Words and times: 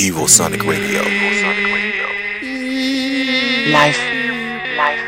Evil 0.00 0.28
Sonic 0.28 0.64
Radio. 0.64 1.02
Live. 3.72 3.98
Live. 4.76 5.00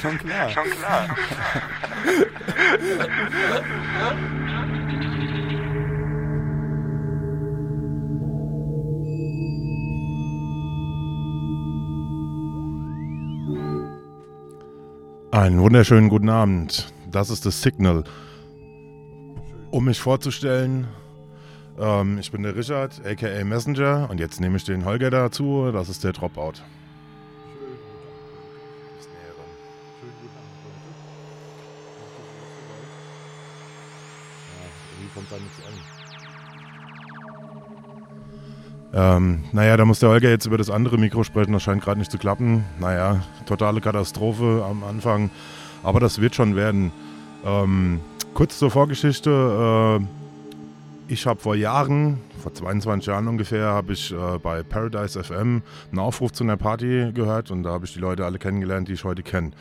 Schon 0.00 0.16
klar. 0.16 0.48
Schon 0.48 0.70
klar. 0.70 1.16
Einen 15.32 15.60
wunderschönen 15.60 16.08
guten 16.08 16.30
Abend. 16.30 16.94
Das 17.10 17.28
ist 17.28 17.44
das 17.44 17.60
Signal. 17.60 18.04
Um 19.70 19.84
mich 19.84 20.00
vorzustellen, 20.00 20.88
ähm, 21.78 22.18
ich 22.18 22.30
bin 22.30 22.42
der 22.42 22.56
Richard, 22.56 23.00
aka 23.04 23.44
Messenger, 23.44 24.08
und 24.10 24.20
jetzt 24.20 24.40
nehme 24.40 24.56
ich 24.56 24.64
den 24.64 24.84
Holger 24.84 25.10
dazu. 25.10 25.70
Das 25.72 25.88
ist 25.88 26.04
der 26.04 26.12
Dropout. 26.12 26.62
Ähm, 38.94 39.44
naja, 39.52 39.76
da 39.76 39.84
muss 39.84 39.98
der 39.98 40.08
Holger 40.08 40.30
jetzt 40.30 40.46
über 40.46 40.56
das 40.56 40.70
andere 40.70 40.96
Mikro 40.96 41.22
sprechen. 41.22 41.52
Das 41.52 41.62
scheint 41.62 41.82
gerade 41.82 41.98
nicht 41.98 42.10
zu 42.10 42.16
klappen. 42.16 42.64
Naja, 42.80 43.22
totale 43.44 43.80
Katastrophe 43.82 44.64
am 44.68 44.84
Anfang. 44.84 45.30
Aber 45.82 46.00
das 46.00 46.20
wird 46.20 46.34
schon 46.34 46.56
werden. 46.56 46.92
Ähm, 47.44 48.00
kurz 48.32 48.58
zur 48.58 48.70
Vorgeschichte. 48.70 50.00
Ich 51.08 51.24
habe 51.24 51.38
vor 51.38 51.54
Jahren, 51.54 52.18
vor 52.42 52.52
22 52.52 53.06
Jahren 53.06 53.28
ungefähr, 53.28 53.66
habe 53.66 53.92
ich 53.92 54.12
äh, 54.12 54.38
bei 54.42 54.64
Paradise 54.64 55.22
FM 55.22 55.62
einen 55.90 55.98
Aufruf 56.00 56.32
zu 56.32 56.42
einer 56.42 56.56
Party 56.56 57.12
gehört 57.14 57.52
und 57.52 57.62
da 57.62 57.70
habe 57.70 57.84
ich 57.84 57.92
die 57.92 58.00
Leute 58.00 58.24
alle 58.24 58.40
kennengelernt, 58.40 58.88
die 58.88 58.94
ich 58.94 59.04
heute 59.04 59.22
kenne. 59.22 59.52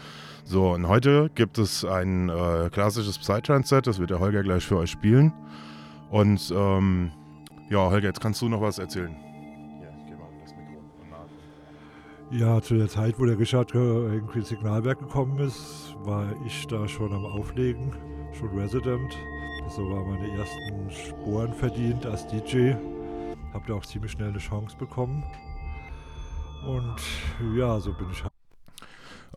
So, 0.43 0.71
und 0.71 0.87
heute 0.87 1.29
gibt 1.35 1.59
es 1.59 1.85
ein 1.85 2.29
äh, 2.29 2.69
klassisches 2.71 3.19
Psytrance-Set, 3.19 3.85
das 3.85 3.99
wird 3.99 4.09
der 4.09 4.19
Holger 4.19 4.41
gleich 4.41 4.65
für 4.65 4.77
euch 4.77 4.89
spielen. 4.89 5.33
Und 6.09 6.52
ähm, 6.55 7.11
ja, 7.69 7.91
Holger, 7.91 8.07
jetzt 8.07 8.21
kannst 8.21 8.41
du 8.41 8.49
noch 8.49 8.61
was 8.61 8.80
erzählen. 8.80 9.15
Ja, 9.81 9.89
ich 9.99 10.05
geh 10.07 10.15
mal 10.15 10.30
das 10.41 10.55
Mikro. 10.55 10.83
Ja, 12.31 12.59
zu 12.59 12.73
der 12.73 12.87
Zeit, 12.87 13.19
wo 13.19 13.25
der 13.25 13.37
Richard 13.37 13.75
äh, 13.75 13.77
irgendwie 13.77 14.39
ins 14.39 14.49
Signalwerk 14.49 14.97
gekommen 14.97 15.37
ist, 15.37 15.95
war 16.05 16.25
ich 16.47 16.65
da 16.65 16.87
schon 16.87 17.13
am 17.13 17.25
Auflegen, 17.25 17.93
schon 18.33 18.49
Resident. 18.57 19.15
So 19.69 19.89
war 19.89 20.03
meine 20.05 20.38
ersten 20.38 20.89
Sporen 20.91 21.53
verdient 21.53 22.05
als 22.05 22.27
DJ. 22.27 22.73
Hab 23.53 23.66
da 23.67 23.73
auch 23.73 23.85
ziemlich 23.85 24.11
schnell 24.11 24.30
eine 24.30 24.38
Chance 24.38 24.75
bekommen. 24.77 25.23
Und 26.66 26.95
ja, 27.58 27.80
so 27.80 27.93
bin 27.93 28.08
ich 28.11 28.23
halt. 28.23 28.31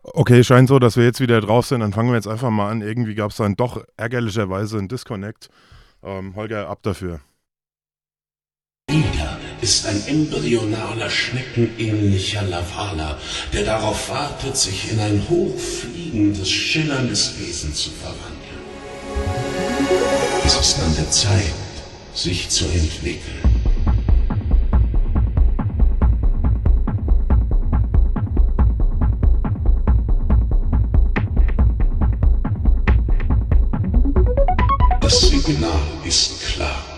Okay, 0.03 0.43
scheint 0.43 0.69
so, 0.69 0.79
dass 0.79 0.97
wir 0.97 1.03
jetzt 1.03 1.19
wieder 1.19 1.41
drauf 1.41 1.65
sind. 1.65 1.81
Dann 1.81 1.93
fangen 1.93 2.09
wir 2.09 2.15
jetzt 2.15 2.27
einfach 2.27 2.49
mal 2.49 2.69
an. 2.69 2.81
Irgendwie 2.81 3.15
gab 3.15 3.31
es 3.31 3.37
dann 3.37 3.55
doch 3.55 3.83
ärgerlicherweise 3.97 4.77
einen 4.77 4.87
Disconnect. 4.87 5.49
Ähm, 6.03 6.35
Holger, 6.35 6.69
ab 6.69 6.79
dafür. 6.83 7.19
Ida 8.89 9.37
ist 9.61 9.85
ein 9.85 10.01
embryonaler, 10.07 11.09
schneckenähnlicher 11.09 12.43
Lavala, 12.43 13.17
der 13.53 13.65
darauf 13.65 14.09
wartet, 14.09 14.55
sich 14.55 14.91
in 14.91 14.99
ein 14.99 15.27
hochfliegendes, 15.29 16.49
schillerndes 16.49 17.39
Wesen 17.39 17.73
zu 17.73 17.89
verwandeln. 17.91 19.48
Es 20.51 20.55
ist 20.55 20.79
an 20.79 20.95
der 20.95 21.11
Zeit, 21.11 21.53
sich 22.15 22.49
zu 22.49 22.65
entwickeln. 22.65 23.21
Das 34.99 35.21
Signal 35.21 35.71
ist 36.03 36.41
klar. 36.41 36.88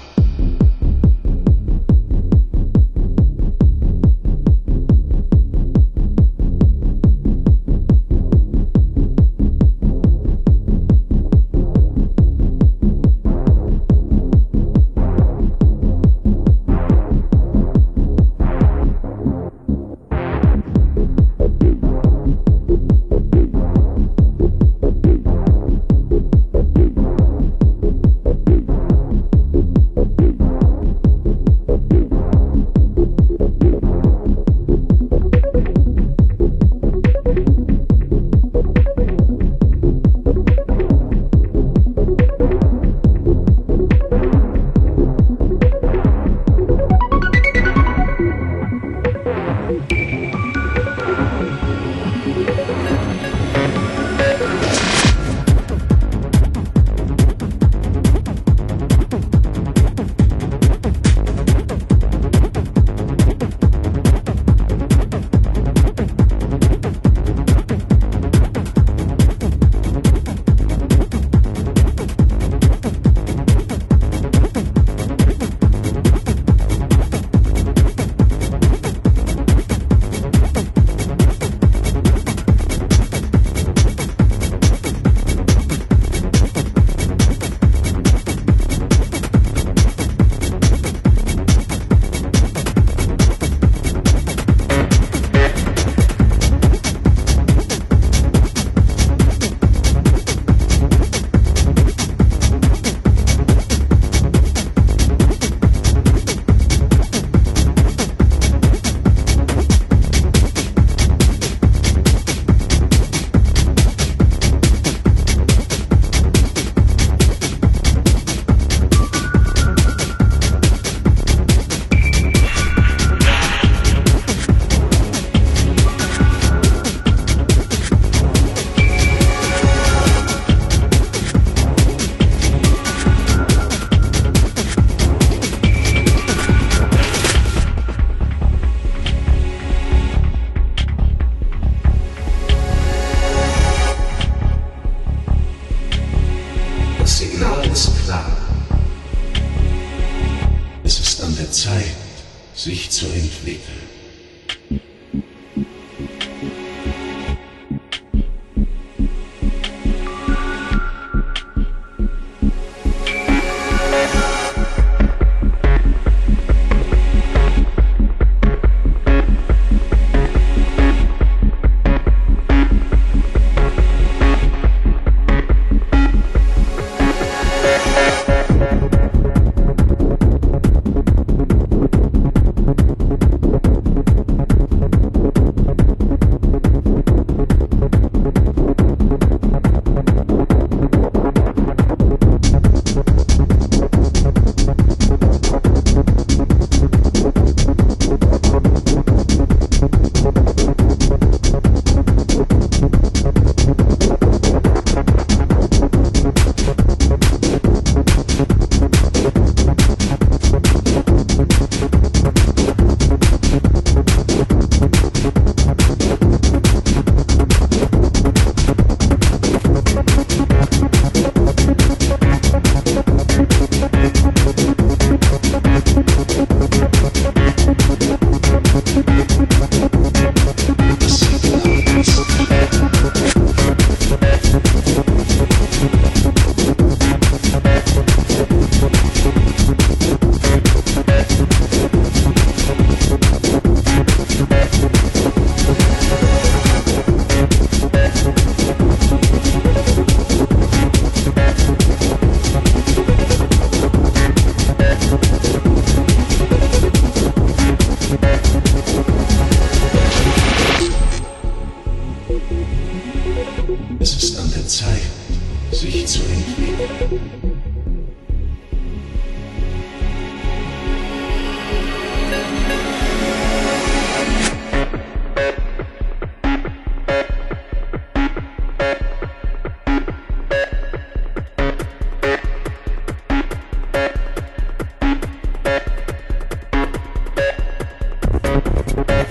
The 289.21 289.27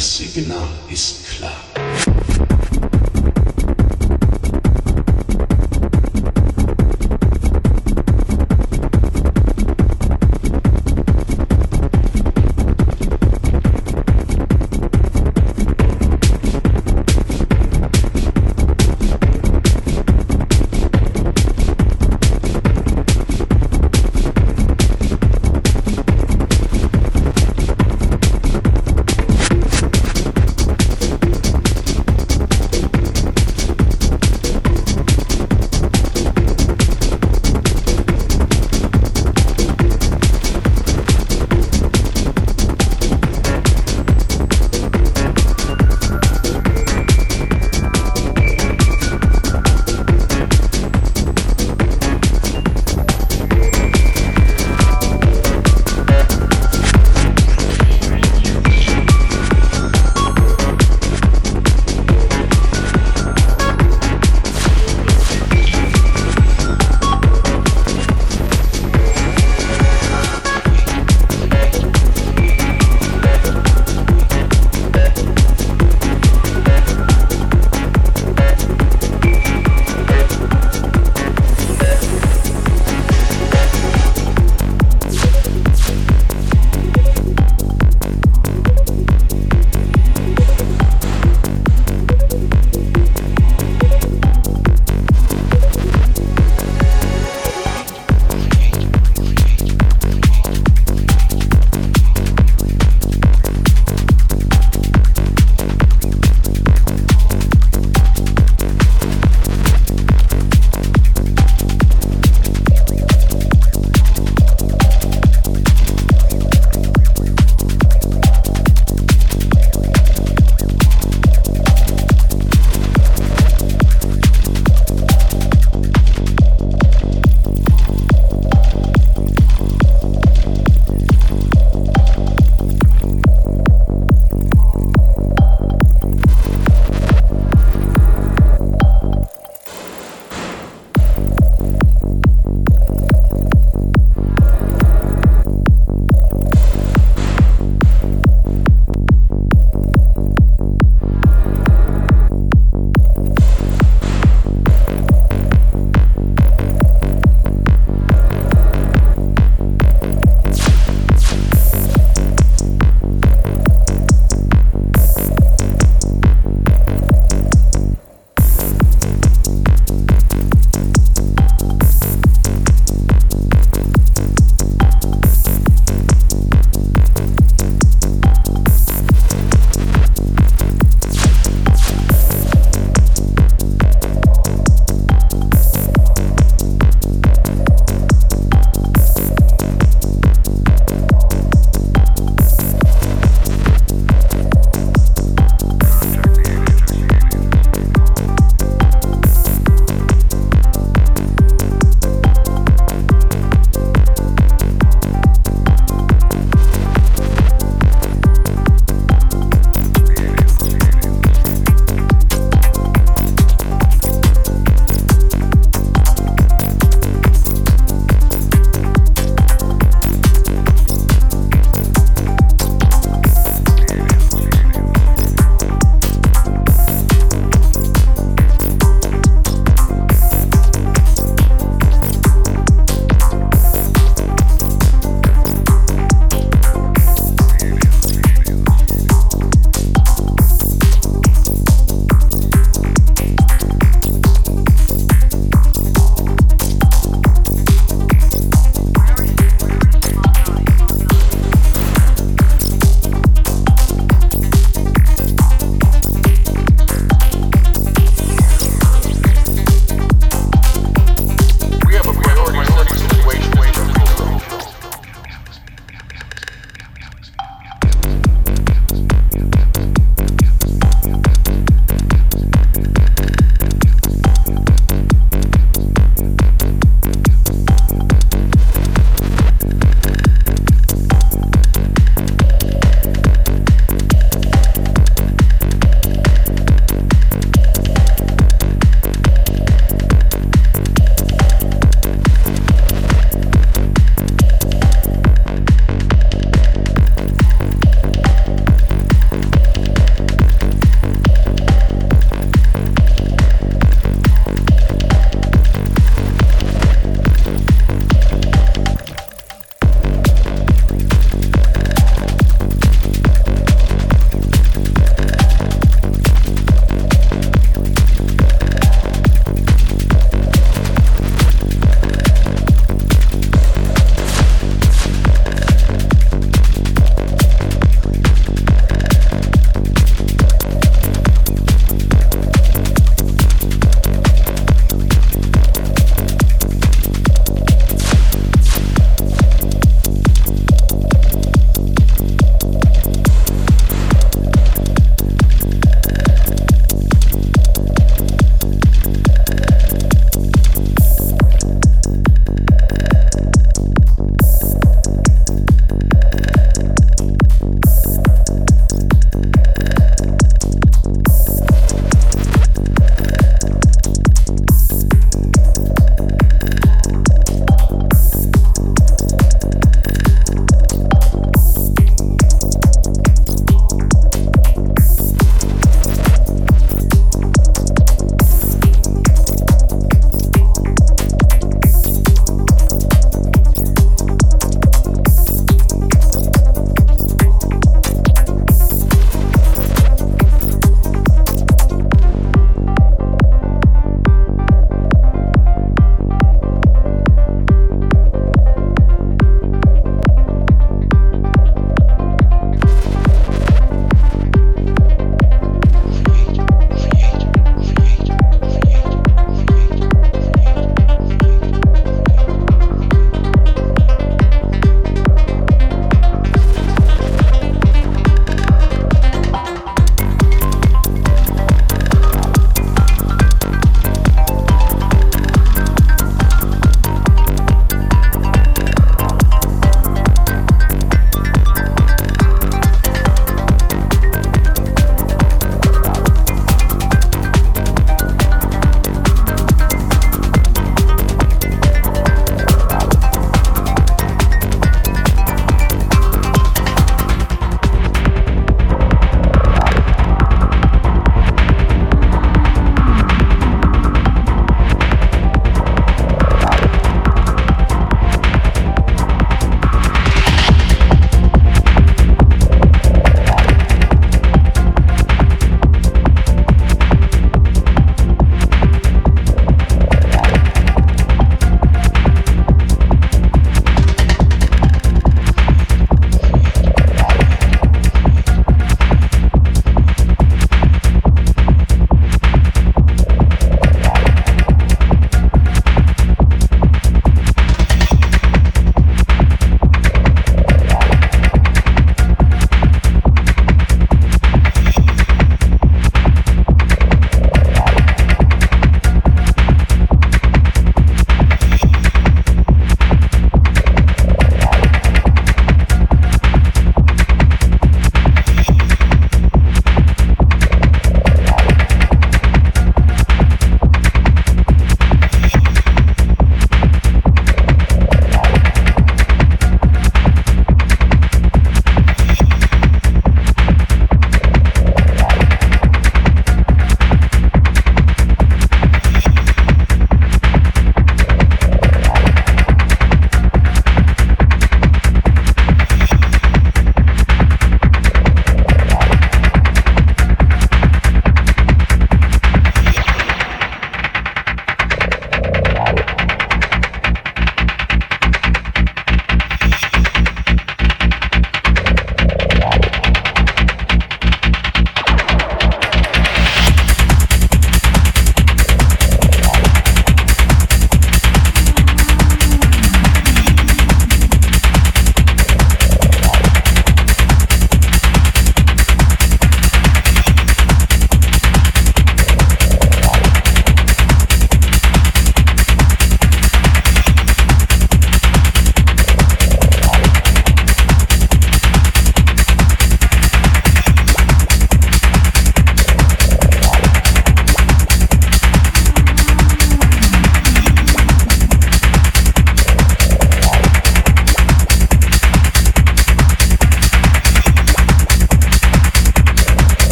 signal 0.00 0.68
is 0.88 1.23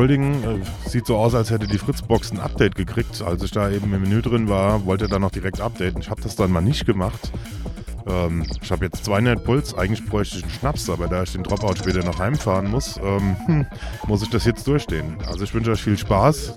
entschuldigen. 0.00 0.62
Äh, 0.62 0.88
Sieht 0.88 1.06
so 1.06 1.16
aus, 1.16 1.34
als 1.34 1.50
hätte 1.50 1.66
die 1.66 1.78
Fritzbox 1.78 2.32
ein 2.32 2.40
Update 2.40 2.74
gekriegt. 2.74 3.22
Als 3.22 3.42
ich 3.42 3.50
da 3.50 3.70
eben 3.70 3.92
im 3.92 4.02
Menü 4.02 4.22
drin 4.22 4.48
war, 4.48 4.84
wollte 4.86 5.04
er 5.04 5.08
dann 5.08 5.22
noch 5.22 5.30
direkt 5.30 5.60
updaten. 5.60 6.00
Ich 6.00 6.10
habe 6.10 6.22
das 6.22 6.36
dann 6.36 6.50
mal 6.50 6.60
nicht 6.62 6.86
gemacht. 6.86 7.30
Ähm, 8.06 8.46
ich 8.62 8.70
habe 8.70 8.86
jetzt 8.86 9.04
200 9.04 9.44
Puls. 9.44 9.74
Eigentlich 9.74 10.04
bräuchte 10.06 10.38
ich 10.38 10.44
einen 10.44 10.52
Schnaps, 10.52 10.88
aber 10.88 11.06
da 11.08 11.22
ich 11.22 11.32
den 11.32 11.42
Dropout 11.42 11.76
später 11.76 12.02
noch 12.04 12.18
heimfahren 12.18 12.70
muss, 12.70 12.98
ähm, 13.02 13.36
hm, 13.46 13.66
muss 14.06 14.22
ich 14.22 14.30
das 14.30 14.44
jetzt 14.44 14.66
durchstehen. 14.66 15.18
Also 15.26 15.44
ich 15.44 15.52
wünsche 15.54 15.72
euch 15.72 15.82
viel 15.82 15.98
Spaß. 15.98 16.54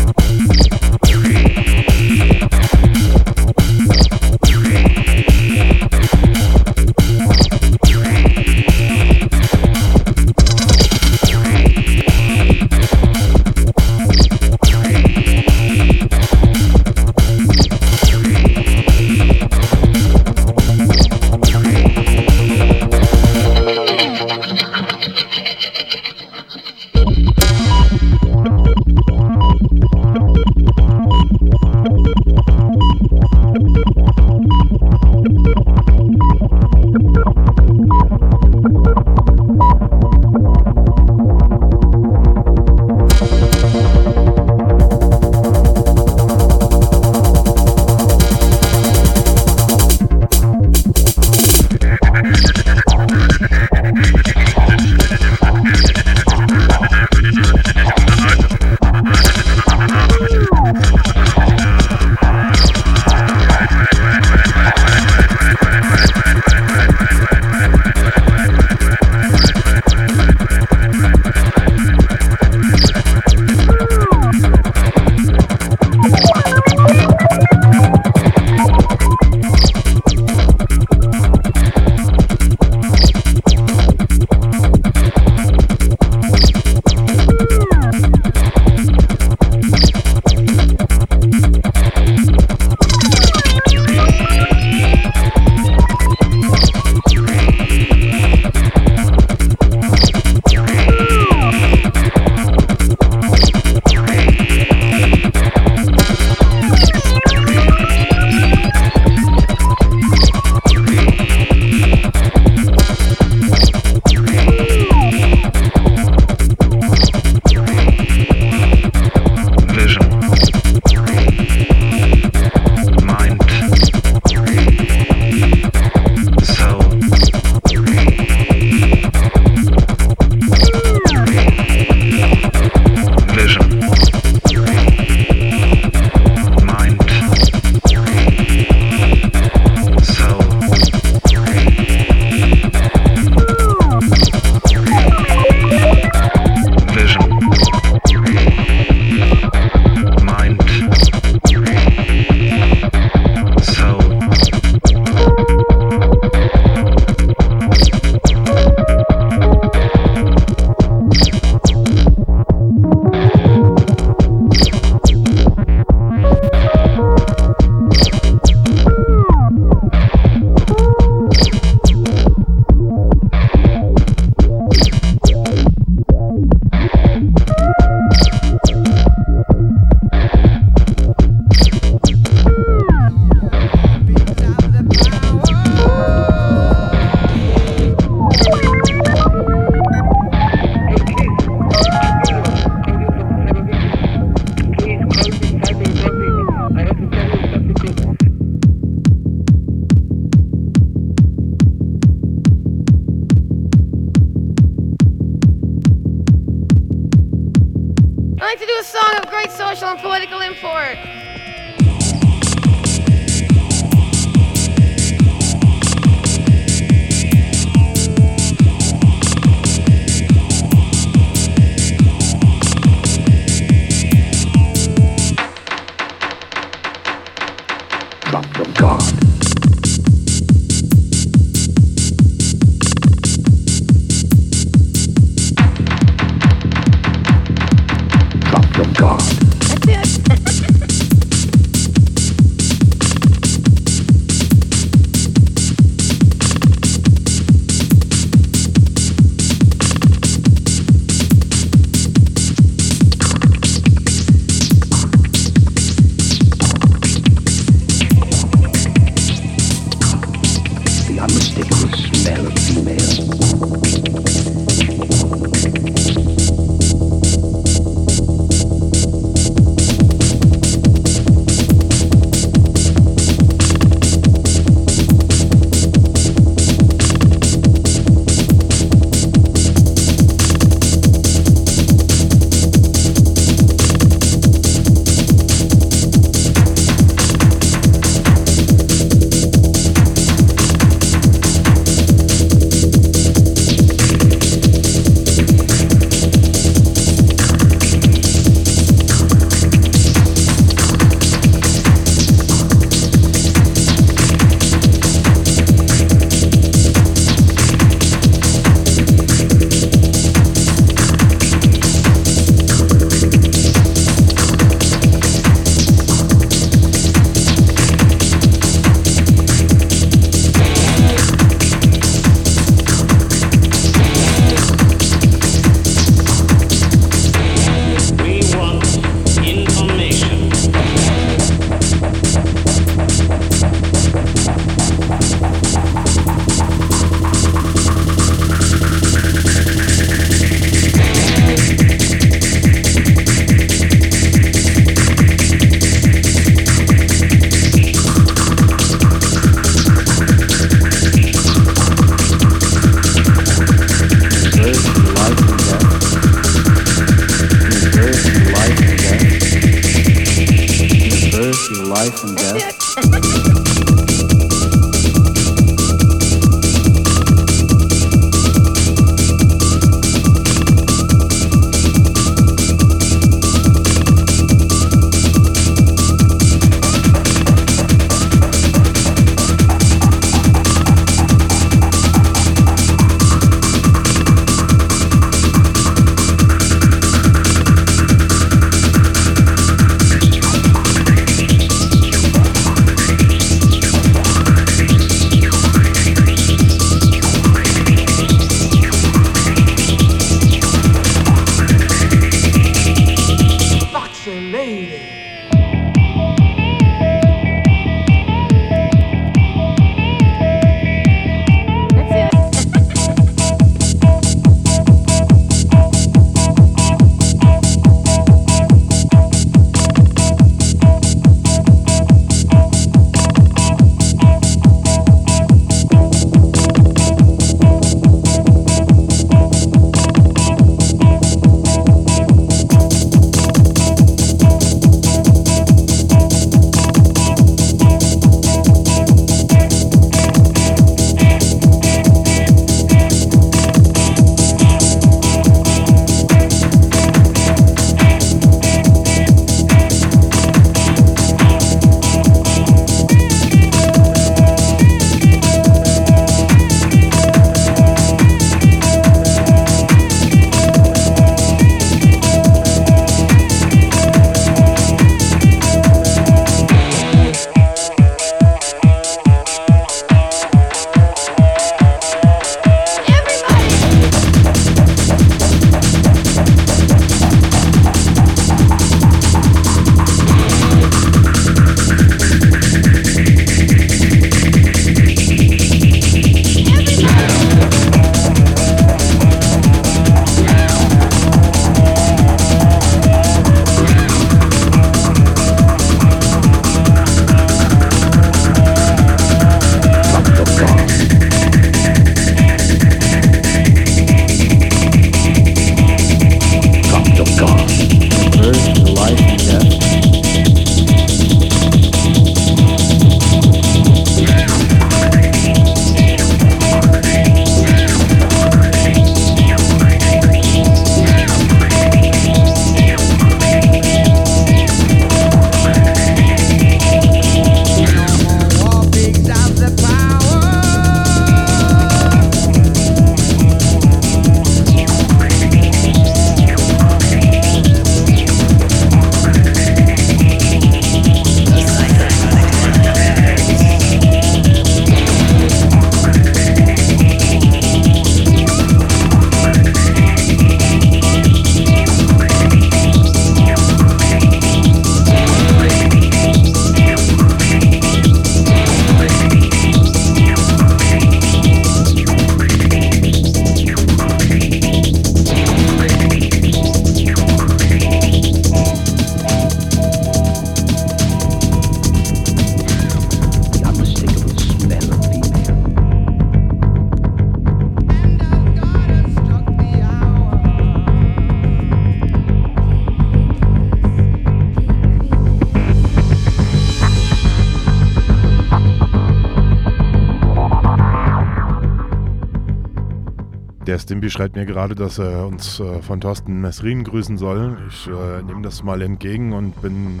Schreibt 594.10 594.34
mir 594.34 594.44
gerade, 594.44 594.74
dass 594.74 594.98
er 594.98 595.26
uns 595.26 595.60
äh, 595.60 595.80
von 595.82 596.00
Thorsten 596.00 596.40
Mesrin 596.40 596.82
grüßen 596.82 597.16
soll. 597.16 597.58
Ich 597.68 597.86
äh, 597.86 598.22
nehme 598.22 598.42
das 598.42 598.64
mal 598.64 598.82
entgegen 598.82 599.32
und 599.32 599.62
bin. 599.62 600.00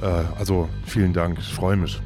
Äh, 0.00 0.06
also 0.38 0.68
vielen 0.86 1.12
Dank, 1.12 1.38
ich 1.40 1.52
freue 1.52 1.76
mich. 1.76 2.00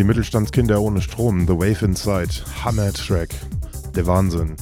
Die 0.00 0.04
Mittelstandskinder 0.04 0.80
ohne 0.80 1.02
Strom. 1.02 1.46
The 1.46 1.52
Wave 1.52 1.84
Inside. 1.84 2.30
Hammer 2.64 2.90
Track. 2.90 3.28
Der 3.94 4.06
Wahnsinn. 4.06 4.56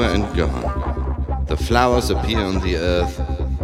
Over 0.00 0.14
and 0.14 0.36
gone. 0.36 1.44
The 1.46 1.56
flowers 1.56 2.10
appear 2.10 2.40
on 2.40 2.60
the 2.60 2.76
earth. 2.76 3.16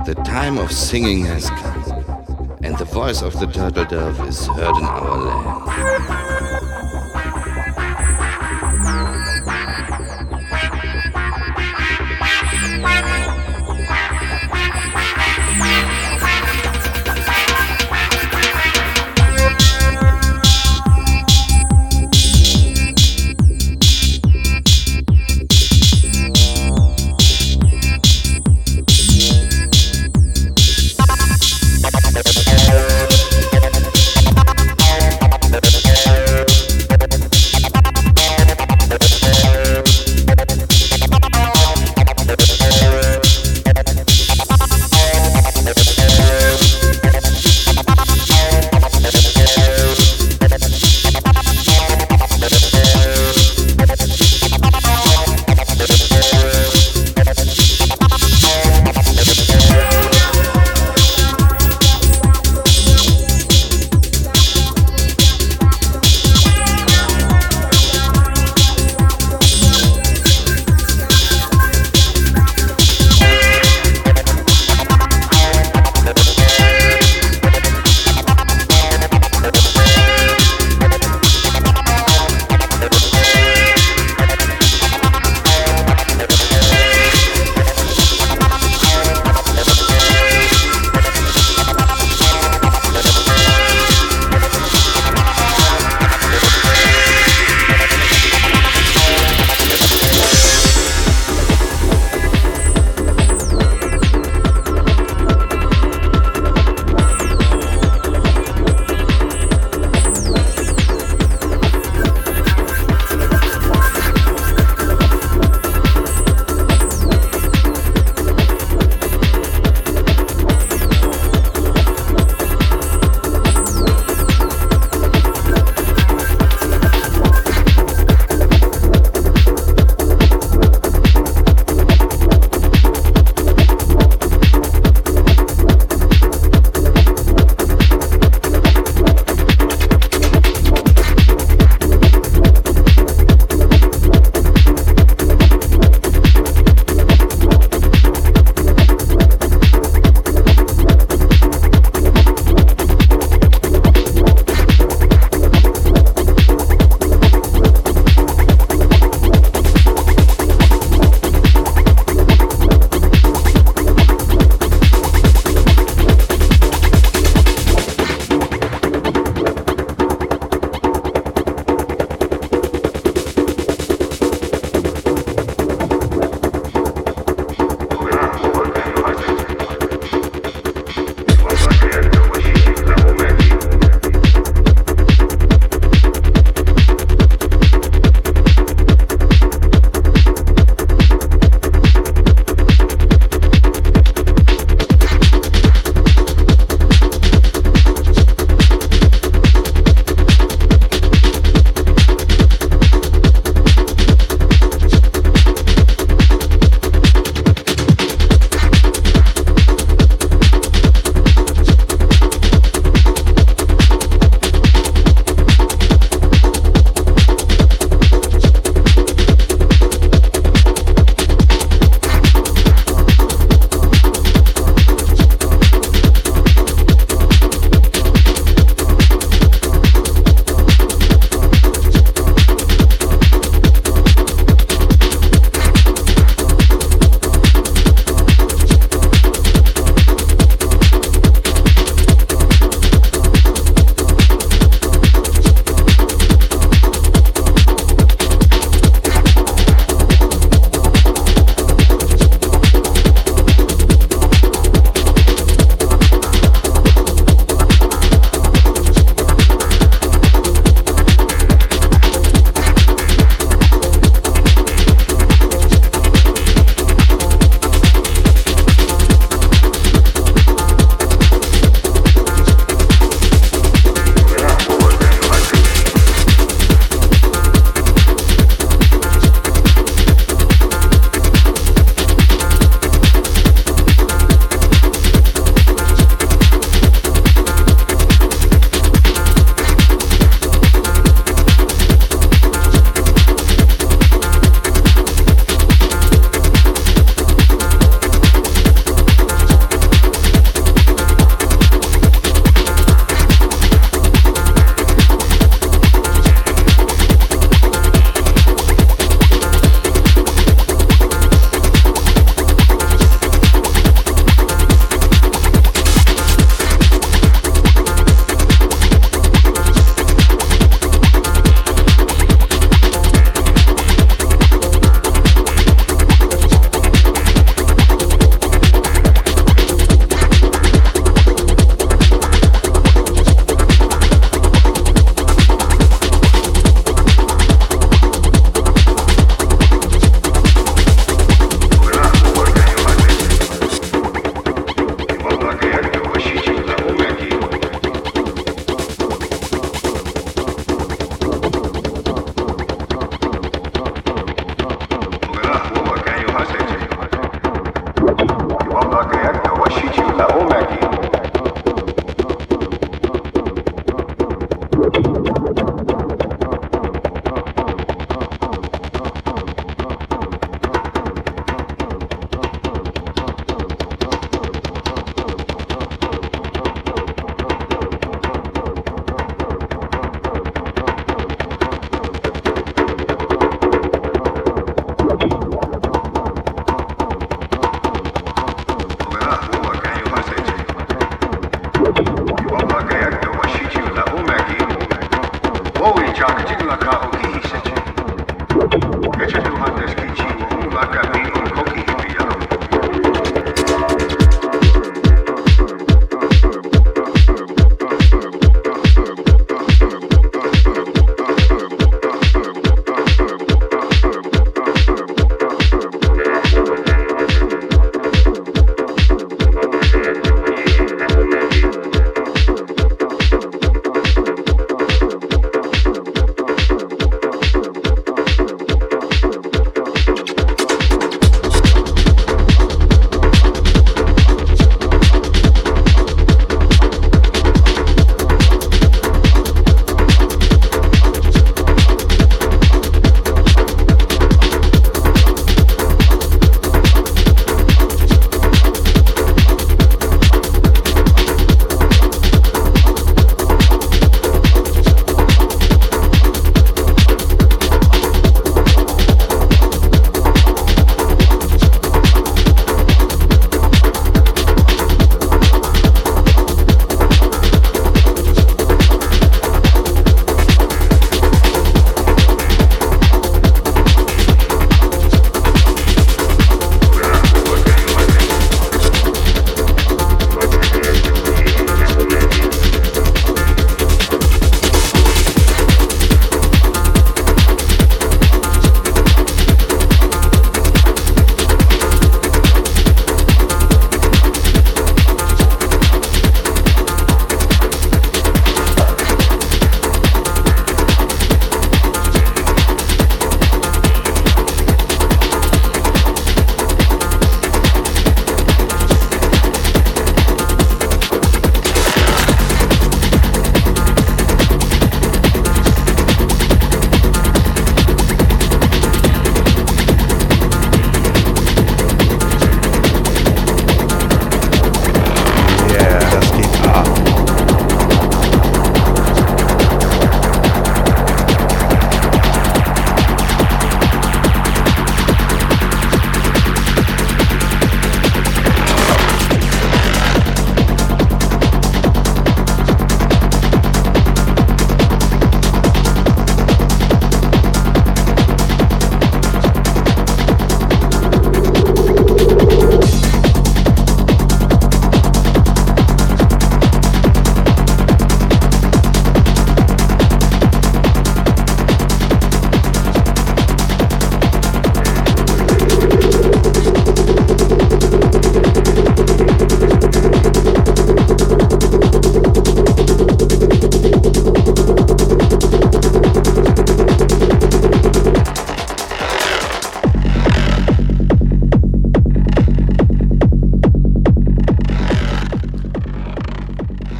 The 0.05 0.15
time 0.15 0.59
of 0.59 0.71
singing 0.73 1.25
has 1.25 1.49
come. 1.51 2.57
And 2.63 2.77
the 2.79 2.85
voice 2.85 3.23
of 3.23 3.39
the 3.39 3.47
turtle 3.47 3.85
dove 3.85 4.29
is 4.29 4.47
heard 4.47 4.77
in 4.77 4.85
our 4.85 5.17
land. 5.19 6.46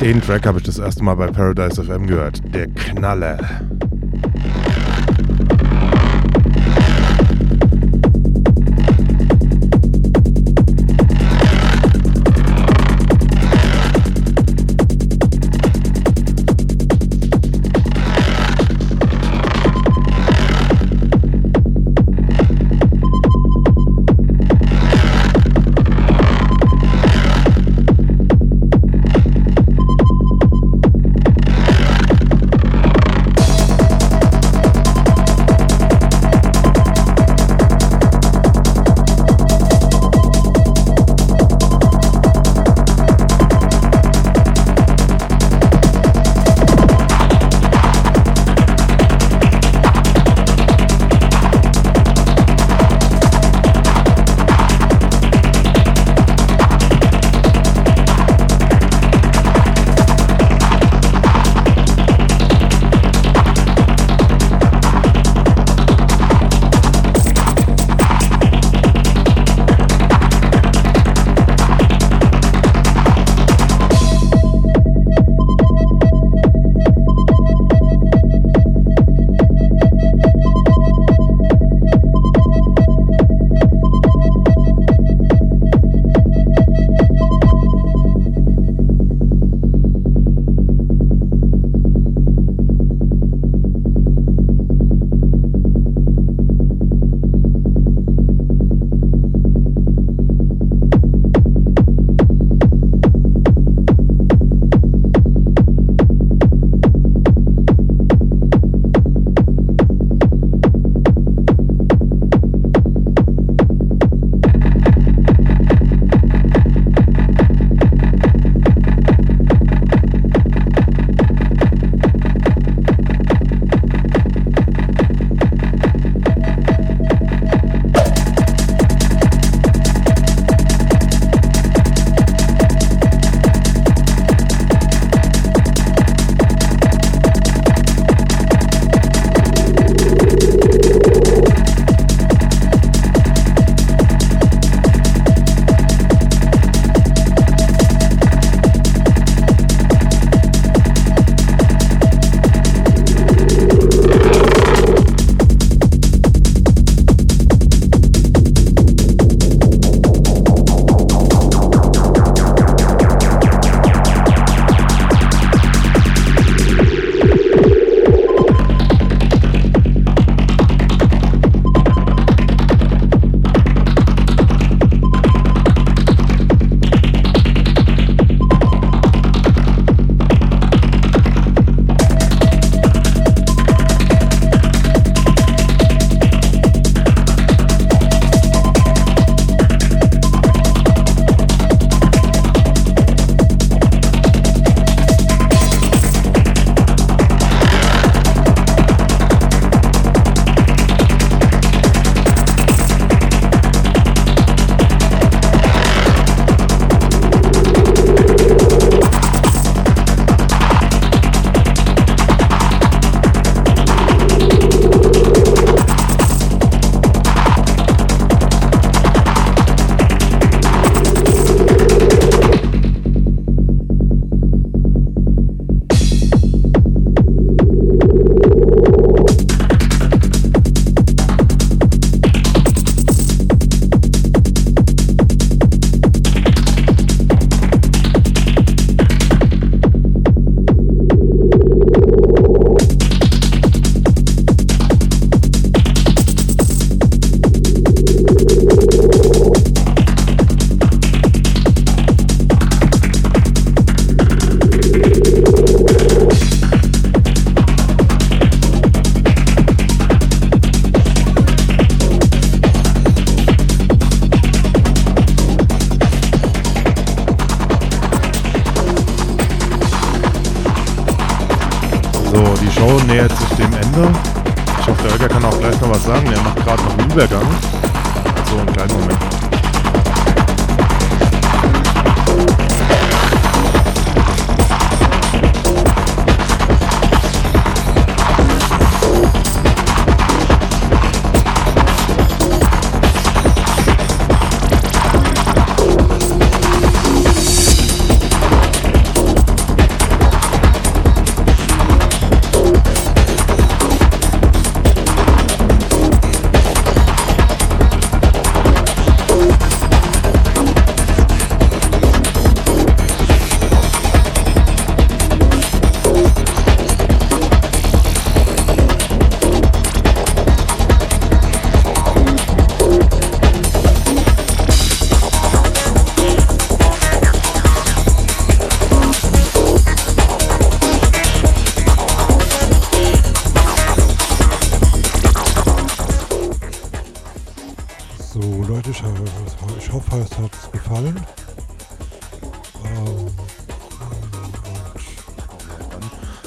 Den 0.07 0.23
Track 0.23 0.47
habe 0.47 0.59
ich 0.59 0.65
das 0.65 0.79
erste 0.79 1.03
Mal 1.03 1.17
bei 1.17 1.27
Paradise 1.27 1.83
FM 1.83 2.07
gehört. 2.07 2.41
Der 2.55 2.69
Knaller. 2.69 3.39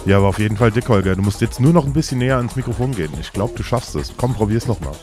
Ja, 0.09 0.17
aber 0.17 0.27
auf 0.29 0.39
jeden 0.39 0.57
Fall 0.57 0.71
dick, 0.71 0.89
Holger. 0.89 1.15
Du 1.15 1.21
musst 1.21 1.39
jetzt 1.39 1.59
nur 1.59 1.71
noch 1.71 1.85
ein 1.85 1.93
bisschen 1.93 2.17
näher 2.17 2.37
ans 2.37 2.55
Mikrofon 2.55 2.93
gehen. 2.93 3.11
Ich 3.21 3.31
glaube, 3.31 3.53
du 3.55 3.61
schaffst 3.61 3.93
es. 3.93 4.11
Komm, 4.17 4.33
probier's 4.33 4.65
nochmal. 4.65 4.95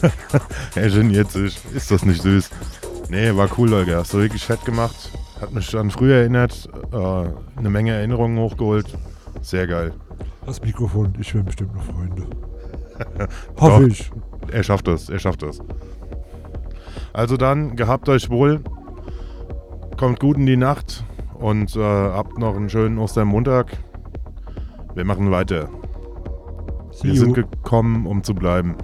er 0.76 0.90
geniert 0.90 1.32
sich. 1.32 1.58
Ist 1.74 1.90
das 1.90 2.04
nicht 2.04 2.22
süß? 2.22 2.50
Nee, 3.08 3.34
war 3.34 3.48
cool, 3.58 3.72
Holger. 3.72 3.98
Hast 3.98 4.14
du 4.14 4.18
wirklich 4.18 4.44
fett 4.44 4.64
gemacht. 4.64 5.10
Hat 5.40 5.52
mich 5.52 5.76
an 5.76 5.90
früher 5.90 6.18
erinnert. 6.18 6.68
Äh, 6.92 7.24
eine 7.58 7.68
Menge 7.68 7.94
Erinnerungen 7.94 8.38
hochgeholt. 8.38 8.96
Sehr 9.42 9.66
geil. 9.66 9.92
das 10.46 10.62
Mikrofon, 10.62 11.16
ich 11.18 11.34
will 11.34 11.42
bestimmt 11.42 11.74
noch 11.74 11.82
Freunde. 11.82 12.28
Hoffe 13.60 13.88
ich. 13.88 14.08
Er 14.52 14.62
schafft 14.62 14.86
es, 14.86 15.08
er 15.08 15.18
schafft 15.18 15.42
es. 15.42 15.60
Also 17.16 17.38
dann, 17.38 17.76
gehabt 17.76 18.10
euch 18.10 18.28
wohl. 18.28 18.60
Kommt 19.96 20.20
gut 20.20 20.36
in 20.36 20.44
die 20.44 20.58
Nacht 20.58 21.02
und 21.32 21.74
äh, 21.74 21.80
habt 21.80 22.36
noch 22.36 22.54
einen 22.54 22.68
schönen 22.68 22.98
Ostermontag. 22.98 23.78
Wir 24.94 25.06
machen 25.06 25.30
weiter. 25.30 25.70
See 26.90 27.08
Wir 27.08 27.14
you. 27.14 27.20
sind 27.20 27.32
gekommen, 27.32 28.04
um 28.04 28.22
zu 28.22 28.34
bleiben. 28.34 28.74